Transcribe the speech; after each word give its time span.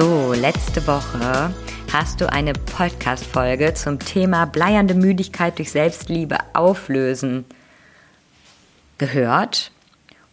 So, 0.00 0.32
letzte 0.32 0.86
Woche 0.86 1.52
hast 1.92 2.22
du 2.22 2.32
eine 2.32 2.54
Podcast-Folge 2.54 3.74
zum 3.74 3.98
Thema 3.98 4.46
bleiernde 4.46 4.94
Müdigkeit 4.94 5.58
durch 5.58 5.72
Selbstliebe 5.72 6.38
auflösen 6.54 7.44
gehört. 8.96 9.72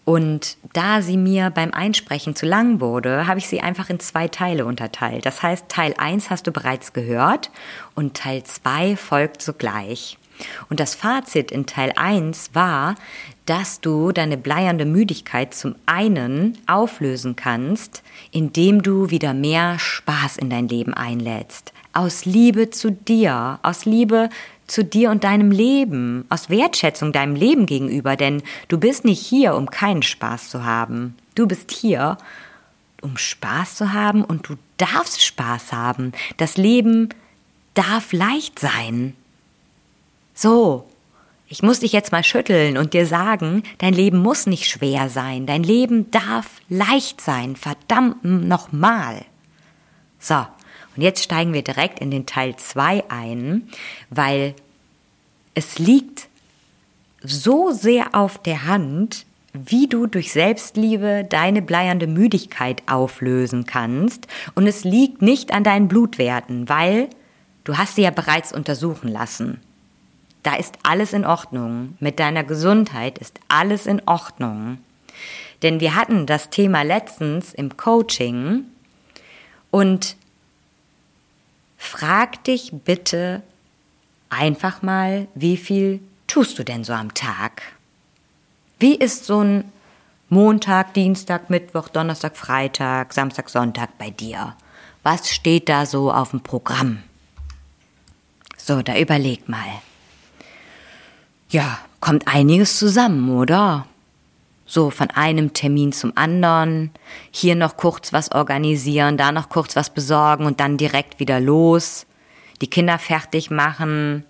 Und 0.05 0.55
da 0.71 1.01
sie 1.01 1.17
mir 1.17 1.49
beim 1.49 1.73
Einsprechen 1.73 2.33
zu 2.33 2.45
lang 2.45 2.79
wurde, 2.79 3.27
habe 3.27 3.39
ich 3.39 3.49
sie 3.49 3.59
einfach 3.59 3.89
in 3.89 3.99
zwei 3.99 4.29
Teile 4.29 4.65
unterteilt. 4.65 5.25
Das 5.25 5.43
heißt, 5.43 5.67
Teil 5.67 5.93
1 5.97 6.29
hast 6.29 6.47
du 6.47 6.53
bereits 6.53 6.93
gehört 6.93 7.51
und 7.93 8.15
Teil 8.15 8.43
2 8.43 8.95
folgt 8.95 9.41
sogleich. 9.41 10.17
Und 10.69 10.79
das 10.79 10.95
Fazit 10.95 11.51
in 11.51 11.65
Teil 11.65 11.93
1 11.95 12.51
war, 12.53 12.95
dass 13.45 13.79
du 13.79 14.11
deine 14.11 14.37
bleiernde 14.37 14.85
Müdigkeit 14.85 15.53
zum 15.53 15.75
einen 15.85 16.57
auflösen 16.67 17.35
kannst, 17.35 18.03
indem 18.31 18.83
du 18.83 19.09
wieder 19.09 19.33
mehr 19.33 19.79
Spaß 19.79 20.37
in 20.37 20.49
dein 20.49 20.67
Leben 20.67 20.93
einlädst. 20.93 21.73
Aus 21.93 22.25
Liebe 22.25 22.69
zu 22.69 22.91
dir, 22.91 23.59
aus 23.63 23.85
Liebe 23.85 24.29
zu 24.67 24.83
dir 24.83 25.11
und 25.11 25.23
deinem 25.23 25.51
Leben, 25.51 26.25
aus 26.29 26.49
Wertschätzung 26.49 27.13
deinem 27.13 27.35
Leben 27.35 27.65
gegenüber, 27.65 28.15
denn 28.15 28.43
du 28.67 28.77
bist 28.77 29.05
nicht 29.05 29.25
hier, 29.25 29.55
um 29.55 29.69
keinen 29.69 30.03
Spaß 30.03 30.49
zu 30.49 30.65
haben. 30.65 31.15
Du 31.35 31.47
bist 31.47 31.71
hier, 31.71 32.17
um 33.01 33.17
Spaß 33.17 33.75
zu 33.75 33.93
haben 33.93 34.23
und 34.23 34.49
du 34.49 34.55
darfst 34.77 35.23
Spaß 35.23 35.71
haben. 35.71 36.11
Das 36.35 36.57
Leben 36.57 37.09
darf 37.73 38.11
leicht 38.11 38.59
sein. 38.59 39.15
So, 40.39 40.87
ich 41.47 41.63
muss 41.63 41.79
dich 41.79 41.93
jetzt 41.93 42.11
mal 42.11 42.23
schütteln 42.23 42.77
und 42.77 42.93
dir 42.93 43.07
sagen, 43.07 43.63
dein 43.79 43.95
Leben 43.95 44.19
muss 44.19 44.45
nicht 44.45 44.67
schwer 44.69 45.09
sein, 45.09 45.47
dein 45.47 45.63
Leben 45.63 46.11
darf 46.11 46.61
leicht 46.69 47.21
sein, 47.21 47.55
verdammt 47.55 48.23
nochmal. 48.23 49.25
So, 50.19 50.35
und 50.95 51.01
jetzt 51.01 51.23
steigen 51.23 51.53
wir 51.53 51.63
direkt 51.63 51.97
in 51.97 52.11
den 52.11 52.27
Teil 52.27 52.55
2 52.55 53.05
ein, 53.09 53.67
weil 54.11 54.53
es 55.55 55.79
liegt 55.79 56.27
so 57.23 57.71
sehr 57.71 58.13
auf 58.13 58.39
der 58.39 58.67
Hand, 58.67 59.25
wie 59.53 59.87
du 59.87 60.05
durch 60.05 60.31
Selbstliebe 60.31 61.25
deine 61.27 61.63
bleiernde 61.63 62.05
Müdigkeit 62.05 62.83
auflösen 62.85 63.65
kannst. 63.65 64.27
Und 64.53 64.67
es 64.67 64.83
liegt 64.83 65.23
nicht 65.23 65.51
an 65.51 65.63
deinen 65.63 65.87
Blutwerten, 65.87 66.69
weil 66.69 67.09
du 67.63 67.75
hast 67.75 67.95
sie 67.95 68.03
ja 68.03 68.11
bereits 68.11 68.53
untersuchen 68.53 69.07
lassen. 69.07 69.61
Da 70.47 70.55
ist 70.55 70.77
alles 70.81 71.11
in 71.11 71.25
Ordnung. 71.25 71.97
Mit 71.99 72.21
deiner 72.21 72.45
Gesundheit 72.45 73.17
ist 73.17 73.37
alles 73.49 73.85
in 73.85 74.01
Ordnung. 74.05 74.77
Denn 75.61 75.81
wir 75.81 75.93
hatten 75.93 76.25
das 76.25 76.49
Thema 76.49 76.83
letztens 76.83 77.53
im 77.53 77.75
Coaching 77.75 78.63
und 79.71 80.15
frag 81.77 82.45
dich 82.45 82.71
bitte 82.71 83.43
einfach 84.29 84.81
mal, 84.81 85.27
wie 85.35 85.57
viel 85.57 85.99
tust 86.27 86.57
du 86.57 86.63
denn 86.63 86.85
so 86.85 86.93
am 86.93 87.13
Tag? 87.13 87.61
Wie 88.79 88.95
ist 88.95 89.25
so 89.25 89.43
ein 89.43 89.69
Montag, 90.29 90.93
Dienstag, 90.93 91.49
Mittwoch, 91.49 91.89
Donnerstag, 91.89 92.37
Freitag, 92.37 93.13
Samstag, 93.13 93.49
Sonntag 93.49 93.97
bei 93.97 94.11
dir? 94.11 94.55
Was 95.03 95.29
steht 95.29 95.67
da 95.67 95.85
so 95.85 96.09
auf 96.09 96.29
dem 96.29 96.39
Programm? 96.39 97.03
So, 98.55 98.81
da 98.81 98.97
überleg 98.97 99.49
mal. 99.49 99.81
Ja, 101.49 101.79
kommt 102.01 102.27
einiges 102.27 102.77
zusammen, 102.77 103.29
oder? 103.29 103.87
So 104.65 104.89
von 104.89 105.09
einem 105.11 105.53
Termin 105.53 105.93
zum 105.93 106.11
anderen, 106.15 106.91
hier 107.31 107.55
noch 107.55 107.77
kurz 107.77 108.11
was 108.11 108.33
organisieren, 108.33 109.15
da 109.15 109.31
noch 109.31 109.47
kurz 109.47 109.77
was 109.77 109.89
besorgen 109.89 110.45
und 110.45 110.59
dann 110.59 110.75
direkt 110.75 111.21
wieder 111.21 111.39
los, 111.39 112.05
die 112.59 112.69
Kinder 112.69 112.99
fertig 112.99 113.49
machen, 113.49 114.25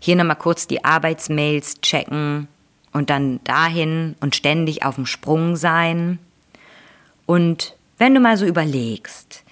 hier 0.00 0.16
nochmal 0.16 0.36
kurz 0.36 0.66
die 0.66 0.82
Arbeitsmails 0.82 1.82
checken 1.82 2.48
und 2.92 3.10
dann 3.10 3.40
dahin 3.44 4.16
und 4.20 4.34
ständig 4.34 4.82
auf 4.82 4.94
dem 4.94 5.04
Sprung 5.04 5.56
sein. 5.56 6.18
Und 7.26 7.76
wenn 7.98 8.14
du 8.14 8.20
mal 8.20 8.38
so 8.38 8.46
überlegst, 8.46 9.44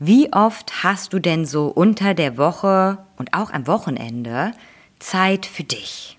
wie 0.00 0.32
oft 0.32 0.82
hast 0.82 1.12
du 1.12 1.20
denn 1.20 1.46
so 1.46 1.68
unter 1.68 2.14
der 2.14 2.36
Woche 2.36 2.98
und 3.16 3.32
auch 3.32 3.52
am 3.52 3.68
Wochenende 3.68 4.52
Zeit 4.98 5.46
für 5.46 5.62
dich? 5.62 6.18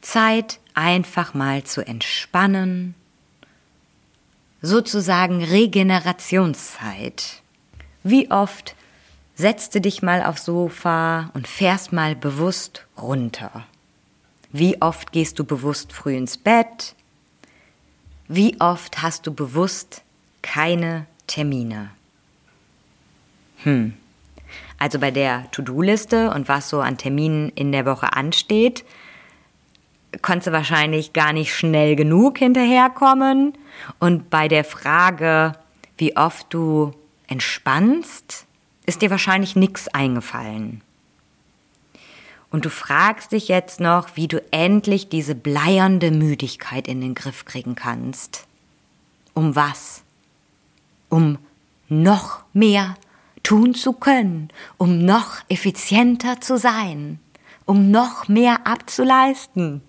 Zeit, 0.00 0.60
einfach 0.74 1.34
mal 1.34 1.64
zu 1.64 1.86
entspannen, 1.86 2.94
sozusagen 4.62 5.42
Regenerationszeit. 5.42 7.42
Wie 8.02 8.30
oft 8.30 8.74
setzt 9.34 9.74
du 9.74 9.80
dich 9.80 10.02
mal 10.02 10.22
aufs 10.22 10.44
Sofa 10.44 11.30
und 11.34 11.46
fährst 11.46 11.92
mal 11.92 12.16
bewusst 12.16 12.86
runter? 13.00 13.66
Wie 14.50 14.80
oft 14.80 15.12
gehst 15.12 15.38
du 15.38 15.44
bewusst 15.44 15.92
früh 15.92 16.16
ins 16.16 16.38
Bett? 16.38 16.94
Wie 18.28 18.60
oft 18.60 19.02
hast 19.02 19.26
du 19.26 19.34
bewusst 19.34 20.02
keine 20.42 21.06
Termine? 21.26 21.90
Hm. 23.58 23.94
Also 24.78 24.98
bei 24.98 25.10
der 25.10 25.50
To-Do-Liste 25.50 26.30
und 26.30 26.48
was 26.48 26.68
so 26.68 26.80
an 26.80 26.98
Terminen 26.98 27.50
in 27.50 27.72
der 27.72 27.84
Woche 27.84 28.12
ansteht, 28.12 28.84
konntest 30.22 30.48
du 30.48 30.52
wahrscheinlich 30.52 31.12
gar 31.12 31.32
nicht 31.32 31.54
schnell 31.54 31.96
genug 31.96 32.38
hinterherkommen. 32.38 33.52
Und 33.98 34.30
bei 34.30 34.48
der 34.48 34.64
Frage, 34.64 35.52
wie 35.96 36.16
oft 36.16 36.46
du 36.52 36.92
entspannst, 37.26 38.46
ist 38.86 39.02
dir 39.02 39.10
wahrscheinlich 39.10 39.54
nichts 39.54 39.88
eingefallen. 39.88 40.82
Und 42.50 42.64
du 42.64 42.70
fragst 42.70 43.32
dich 43.32 43.48
jetzt 43.48 43.78
noch, 43.78 44.16
wie 44.16 44.26
du 44.26 44.42
endlich 44.50 45.10
diese 45.10 45.34
bleiernde 45.34 46.10
Müdigkeit 46.10 46.88
in 46.88 47.00
den 47.00 47.14
Griff 47.14 47.44
kriegen 47.44 47.74
kannst. 47.74 48.46
Um 49.34 49.54
was? 49.54 50.02
Um 51.10 51.38
noch 51.88 52.42
mehr 52.54 52.96
tun 53.42 53.74
zu 53.74 53.92
können, 53.92 54.48
um 54.78 55.04
noch 55.04 55.36
effizienter 55.48 56.40
zu 56.40 56.56
sein, 56.58 57.18
um 57.66 57.90
noch 57.90 58.28
mehr 58.28 58.66
abzuleisten. 58.66 59.82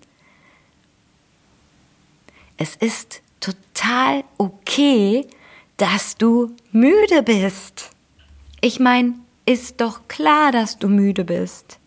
Es 2.62 2.76
ist 2.76 3.22
total 3.40 4.22
okay, 4.36 5.26
dass 5.78 6.16
du 6.16 6.54
müde 6.72 7.22
bist. 7.22 7.88
Ich 8.60 8.78
meine, 8.78 9.14
ist 9.46 9.80
doch 9.80 10.06
klar, 10.08 10.52
dass 10.52 10.78
du 10.78 10.88
müde 10.88 11.24
bist. 11.24 11.78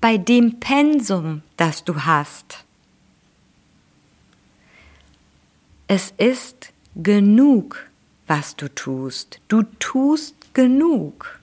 Bei 0.00 0.16
dem 0.16 0.60
Pensum, 0.60 1.42
das 1.56 1.82
du 1.82 2.04
hast. 2.04 2.64
Es 5.88 6.14
ist 6.18 6.72
genug, 6.94 7.84
was 8.28 8.54
du 8.54 8.72
tust. 8.72 9.40
Du 9.48 9.64
tust 9.80 10.36
genug. 10.54 11.40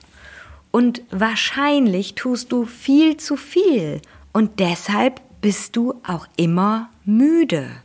Und 0.70 1.02
wahrscheinlich 1.10 2.14
tust 2.14 2.50
du 2.50 2.64
viel 2.64 3.18
zu 3.18 3.36
viel. 3.36 4.00
Und 4.32 4.58
deshalb 4.58 5.20
bist 5.42 5.76
du 5.76 6.00
auch 6.02 6.26
immer 6.38 6.88
müde. 7.04 7.83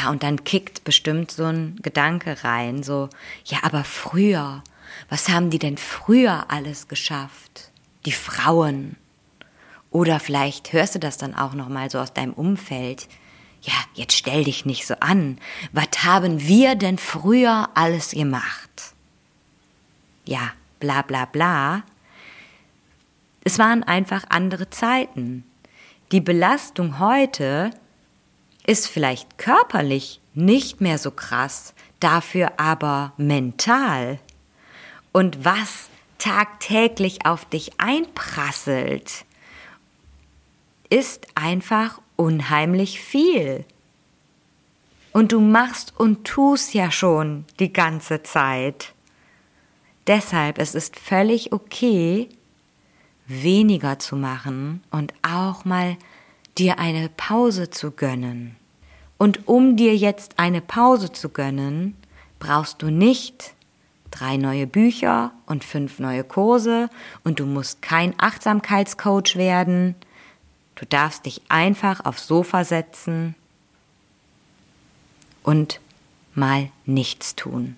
Ja, 0.00 0.10
und 0.10 0.22
dann 0.22 0.44
kickt 0.44 0.84
bestimmt 0.84 1.30
so 1.30 1.44
ein 1.44 1.76
Gedanke 1.82 2.42
rein, 2.44 2.82
so, 2.82 3.10
ja, 3.44 3.58
aber 3.62 3.84
früher, 3.84 4.62
was 5.08 5.28
haben 5.28 5.50
die 5.50 5.58
denn 5.58 5.76
früher 5.76 6.46
alles 6.48 6.88
geschafft? 6.88 7.70
Die 8.06 8.12
Frauen. 8.12 8.96
Oder 9.90 10.20
vielleicht 10.20 10.72
hörst 10.72 10.94
du 10.94 11.00
das 11.00 11.18
dann 11.18 11.34
auch 11.34 11.52
noch 11.52 11.68
mal 11.68 11.90
so 11.90 11.98
aus 11.98 12.14
deinem 12.14 12.32
Umfeld. 12.32 13.08
Ja, 13.62 13.74
jetzt 13.94 14.14
stell 14.14 14.44
dich 14.44 14.64
nicht 14.64 14.86
so 14.86 14.94
an. 15.00 15.38
Was 15.72 16.04
haben 16.04 16.40
wir 16.40 16.76
denn 16.76 16.96
früher 16.96 17.68
alles 17.74 18.12
gemacht? 18.12 18.94
Ja, 20.24 20.52
bla 20.78 21.02
bla 21.02 21.26
bla. 21.26 21.82
Es 23.44 23.58
waren 23.58 23.82
einfach 23.82 24.24
andere 24.30 24.70
Zeiten. 24.70 25.44
Die 26.12 26.20
Belastung 26.20 26.98
heute 26.98 27.70
ist 28.70 28.86
vielleicht 28.86 29.36
körperlich 29.36 30.20
nicht 30.32 30.80
mehr 30.80 30.96
so 30.98 31.10
krass, 31.10 31.74
dafür 31.98 32.52
aber 32.60 33.12
mental. 33.16 34.20
Und 35.10 35.44
was 35.44 35.88
tagtäglich 36.18 37.26
auf 37.26 37.44
dich 37.44 37.72
einprasselt, 37.80 39.24
ist 40.88 41.26
einfach 41.34 42.00
unheimlich 42.14 43.00
viel. 43.00 43.64
Und 45.12 45.32
du 45.32 45.40
machst 45.40 45.92
und 45.96 46.24
tust 46.24 46.72
ja 46.72 46.92
schon 46.92 47.46
die 47.58 47.72
ganze 47.72 48.22
Zeit. 48.22 48.92
Deshalb 50.06 50.58
es 50.58 50.76
ist 50.76 50.96
völlig 50.96 51.52
okay, 51.52 52.28
weniger 53.26 53.98
zu 53.98 54.14
machen 54.14 54.84
und 54.92 55.12
auch 55.22 55.64
mal 55.64 55.96
dir 56.56 56.78
eine 56.78 57.08
Pause 57.08 57.70
zu 57.70 57.90
gönnen. 57.90 58.59
Und 59.20 59.48
um 59.48 59.76
dir 59.76 59.94
jetzt 59.94 60.38
eine 60.38 60.62
Pause 60.62 61.12
zu 61.12 61.28
gönnen, 61.28 61.94
brauchst 62.38 62.80
du 62.80 62.88
nicht 62.90 63.52
drei 64.10 64.38
neue 64.38 64.66
Bücher 64.66 65.32
und 65.44 65.62
fünf 65.62 65.98
neue 65.98 66.24
Kurse 66.24 66.88
und 67.22 67.38
du 67.38 67.44
musst 67.44 67.82
kein 67.82 68.14
Achtsamkeitscoach 68.16 69.36
werden. 69.36 69.94
Du 70.74 70.86
darfst 70.86 71.26
dich 71.26 71.42
einfach 71.50 72.02
aufs 72.06 72.28
Sofa 72.28 72.64
setzen 72.64 73.34
und 75.42 75.80
mal 76.34 76.70
nichts 76.86 77.36
tun 77.36 77.76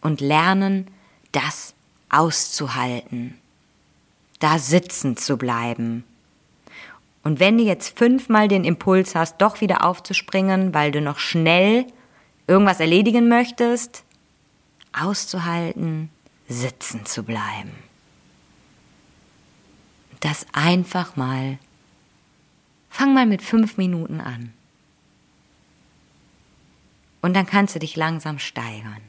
und 0.00 0.20
lernen, 0.20 0.88
das 1.30 1.74
auszuhalten, 2.08 3.38
da 4.40 4.58
sitzen 4.58 5.16
zu 5.16 5.36
bleiben. 5.36 6.02
Und 7.28 7.40
wenn 7.40 7.58
du 7.58 7.64
jetzt 7.64 7.98
fünfmal 7.98 8.48
den 8.48 8.64
Impuls 8.64 9.14
hast, 9.14 9.36
doch 9.42 9.60
wieder 9.60 9.84
aufzuspringen, 9.84 10.72
weil 10.72 10.92
du 10.92 11.02
noch 11.02 11.18
schnell 11.18 11.84
irgendwas 12.46 12.80
erledigen 12.80 13.28
möchtest, 13.28 14.02
auszuhalten, 14.98 16.08
sitzen 16.48 17.04
zu 17.04 17.24
bleiben. 17.24 17.74
Das 20.20 20.46
einfach 20.54 21.16
mal. 21.16 21.58
Fang 22.88 23.12
mal 23.12 23.26
mit 23.26 23.42
fünf 23.42 23.76
Minuten 23.76 24.22
an. 24.22 24.54
Und 27.20 27.34
dann 27.34 27.44
kannst 27.44 27.74
du 27.74 27.78
dich 27.78 27.94
langsam 27.94 28.38
steigern. 28.38 29.02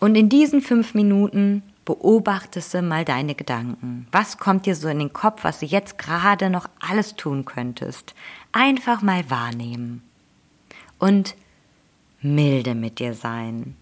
Und 0.00 0.16
in 0.16 0.28
diesen 0.28 0.60
fünf 0.60 0.92
Minuten 0.92 1.62
beobachtest 1.88 2.74
mal 2.82 3.06
deine 3.06 3.34
Gedanken. 3.34 4.08
Was 4.12 4.36
kommt 4.36 4.66
dir 4.66 4.76
so 4.76 4.88
in 4.88 4.98
den 4.98 5.14
Kopf, 5.14 5.42
was 5.42 5.60
du 5.60 5.64
jetzt 5.64 5.96
gerade 5.96 6.50
noch 6.50 6.68
alles 6.86 7.16
tun 7.16 7.46
könntest? 7.46 8.14
Einfach 8.52 9.00
mal 9.00 9.30
wahrnehmen. 9.30 10.02
Und 10.98 11.34
milde 12.20 12.74
mit 12.74 12.98
dir 12.98 13.14
sein. 13.14 13.74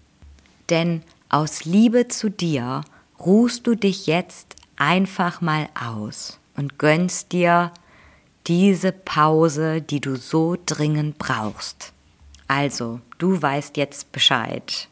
Denn 0.69 1.03
aus 1.27 1.65
Liebe 1.65 2.07
zu 2.07 2.29
dir 2.29 2.79
ruhst 3.19 3.67
du 3.67 3.75
dich 3.75 4.07
jetzt 4.07 4.55
einfach 4.77 5.41
mal 5.41 5.67
aus 5.77 6.39
und 6.55 6.79
gönnst 6.79 7.33
dir 7.33 7.73
diese 8.47 8.93
Pause, 8.93 9.81
die 9.81 9.99
du 9.99 10.15
so 10.15 10.55
dringend 10.65 11.17
brauchst. 11.17 11.91
Also, 12.47 13.01
du 13.17 13.41
weißt 13.41 13.75
jetzt 13.75 14.13
Bescheid. 14.13 14.87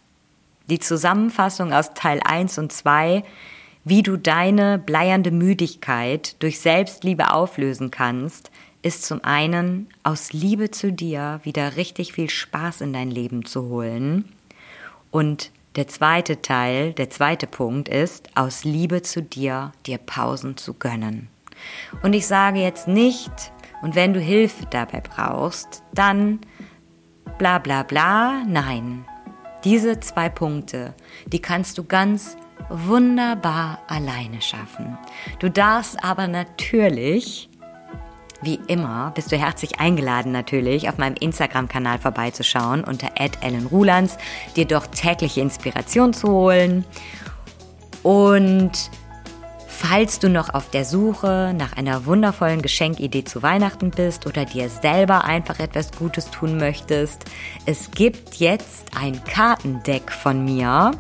Die 0.70 0.80
Zusammenfassung 0.80 1.74
aus 1.74 1.94
Teil 1.94 2.20
1 2.24 2.58
und 2.58 2.72
2, 2.72 3.24
wie 3.84 4.02
du 4.02 4.18
deine 4.18 4.80
bleiernde 4.80 5.32
Müdigkeit 5.32 6.42
durch 6.42 6.60
Selbstliebe 6.60 7.32
auflösen 7.32 7.92
kannst, 7.92 8.50
ist 8.82 9.04
zum 9.06 9.24
einen 9.24 9.88
aus 10.04 10.34
Liebe 10.34 10.72
zu 10.72 10.92
dir 10.92 11.40
wieder 11.44 11.76
richtig 11.76 12.14
viel 12.14 12.30
Spaß 12.30 12.82
in 12.82 12.94
dein 12.94 13.12
Leben 13.12 13.46
zu 13.46 13.70
holen. 13.70 14.26
Und 15.12 15.52
der 15.76 15.88
zweite 15.88 16.42
Teil, 16.42 16.94
der 16.94 17.10
zweite 17.10 17.48
Punkt 17.48 17.90
ist, 17.90 18.30
aus 18.36 18.64
Liebe 18.64 19.02
zu 19.02 19.22
dir 19.22 19.72
dir 19.86 19.98
Pausen 19.98 20.58
zu 20.58 20.74
gönnen. 20.74 21.28
Und 22.02 22.14
ich 22.14 22.28
sage 22.28 22.60
jetzt 22.60 22.88
nicht, 22.88 23.32
und 23.82 23.94
wenn 23.96 24.14
du 24.14 24.20
Hilfe 24.20 24.66
dabei 24.70 25.02
brauchst, 25.02 25.84
dann 25.94 26.40
bla 27.38 27.60
bla 27.60 27.84
bla, 27.84 28.44
nein. 28.48 29.06
Diese 29.66 30.00
zwei 30.00 30.30
Punkte, 30.30 30.94
die 31.26 31.40
kannst 31.40 31.80
du 31.80 31.84
ganz 31.84 32.38
wunderbar 32.70 33.80
alleine 33.88 34.42
schaffen. 34.42 34.98
Du 35.40 35.50
darfst 35.50 36.04
aber 36.04 36.28
natürlich, 36.28 37.50
wie 38.44 38.60
immer, 38.68 39.12
bist 39.16 39.32
du 39.32 39.38
herzlich 39.38 39.80
eingeladen 39.80 40.32
natürlich, 40.32 40.88
auf 40.88 41.00
meinem 41.00 41.16
Instagram-Kanal 41.16 41.98
vorbeizuschauen 41.98 42.84
unter 42.84 43.10
@ellenrulands, 43.16 44.18
dir 44.56 44.66
doch 44.66 44.86
tägliche 44.86 45.42
Inspiration 45.42 46.14
zu 46.14 46.28
holen 46.30 46.86
und 48.04 48.92
Falls 49.78 50.20
du 50.20 50.30
noch 50.30 50.54
auf 50.54 50.70
der 50.70 50.86
Suche 50.86 51.54
nach 51.56 51.74
einer 51.74 52.06
wundervollen 52.06 52.62
Geschenkidee 52.62 53.26
zu 53.26 53.44
Weihnachten 53.44 53.92
bist 53.92 54.26
oder 54.26 54.46
dir 54.46 54.70
selber 54.70 55.26
einfach 55.26 55.60
etwas 55.60 55.92
Gutes 55.92 56.32
tun 56.32 56.58
möchtest, 56.58 57.26
es 57.66 57.92
gibt 57.92 58.36
jetzt 58.36 58.96
ein 58.98 59.22
Kartendeck 59.26 60.14
von 60.14 60.46
mir, 60.46 60.92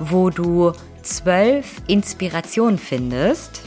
wo 0.00 0.30
du 0.30 0.72
zwölf 1.02 1.80
Inspirationen 1.86 2.78
findest 2.78 3.62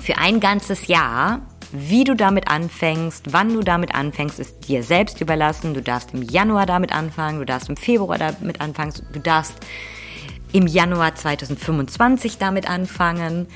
für 0.00 0.16
ein 0.16 0.40
ganzes 0.40 0.86
Jahr. 0.86 1.42
Wie 1.70 2.04
du 2.04 2.14
damit 2.14 2.48
anfängst, 2.48 3.32
wann 3.32 3.52
du 3.52 3.60
damit 3.60 3.94
anfängst, 3.94 4.38
ist 4.38 4.68
dir 4.68 4.82
selbst 4.82 5.20
überlassen. 5.20 5.74
Du 5.74 5.82
darfst 5.82 6.14
im 6.14 6.22
Januar 6.22 6.64
damit 6.64 6.92
anfangen, 6.92 7.40
du 7.40 7.44
darfst 7.44 7.68
im 7.68 7.76
Februar 7.76 8.16
damit 8.16 8.62
anfangen, 8.62 8.94
du 9.12 9.20
darfst 9.20 9.54
im 10.54 10.68
Januar 10.68 11.16
2025 11.16 12.38
damit 12.38 12.70
anfangen. 12.70 13.48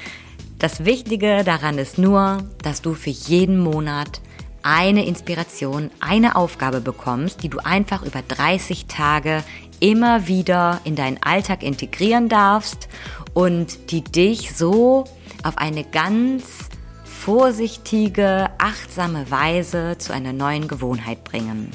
Das 0.59 0.85
Wichtige 0.85 1.45
daran 1.45 1.79
ist 1.79 1.97
nur, 1.97 2.39
dass 2.63 2.83
du 2.83 2.95
für 2.95 3.11
jeden 3.11 3.61
Monat 3.61 4.21
eine 4.65 5.07
Inspiration, 5.07 5.91
eine 6.01 6.35
Aufgabe 6.35 6.81
bekommst, 6.81 7.45
die 7.45 7.49
du 7.49 7.61
einfach 7.61 8.03
über 8.03 8.21
30 8.27 8.87
Tage 8.87 9.45
immer 9.79 10.27
wieder 10.27 10.81
in 10.83 10.97
deinen 10.97 11.23
Alltag 11.23 11.63
integrieren 11.63 12.29
darfst 12.29 12.89
und 13.33 13.93
die 13.93 14.03
dich 14.03 14.57
so 14.57 15.05
auf 15.45 15.57
eine 15.57 15.85
ganz 15.85 16.69
vorsichtige, 17.05 18.51
achtsame 18.59 19.31
Weise 19.31 19.99
zu 19.99 20.13
einer 20.13 20.33
neuen 20.33 20.67
Gewohnheit 20.67 21.23
bringen. 21.23 21.71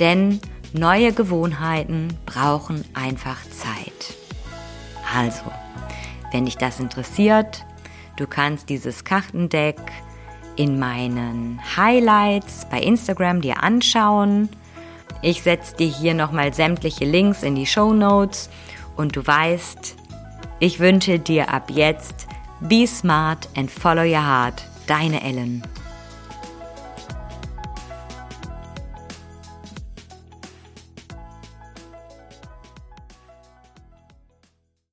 Denn 0.00 0.40
Neue 0.74 1.12
Gewohnheiten 1.12 2.16
brauchen 2.24 2.82
einfach 2.94 3.36
Zeit. 3.50 3.91
Also, 5.14 5.44
wenn 6.30 6.44
dich 6.46 6.56
das 6.56 6.80
interessiert, 6.80 7.64
du 8.16 8.26
kannst 8.26 8.68
dieses 8.68 9.04
Kartendeck 9.04 9.78
in 10.56 10.78
meinen 10.78 11.60
Highlights 11.76 12.66
bei 12.70 12.80
Instagram 12.80 13.40
dir 13.40 13.62
anschauen. 13.62 14.48
Ich 15.22 15.42
setze 15.42 15.76
dir 15.76 15.88
hier 15.88 16.14
nochmal 16.14 16.52
sämtliche 16.52 17.04
Links 17.04 17.42
in 17.42 17.54
die 17.54 17.66
Show 17.66 17.92
Notes 17.92 18.50
und 18.96 19.16
du 19.16 19.26
weißt, 19.26 19.96
ich 20.58 20.78
wünsche 20.78 21.18
dir 21.18 21.52
ab 21.52 21.70
jetzt 21.70 22.26
Be 22.60 22.86
smart 22.86 23.48
and 23.56 23.70
follow 23.70 24.02
your 24.02 24.24
heart. 24.24 24.62
Deine 24.86 25.22
Ellen. 25.22 25.62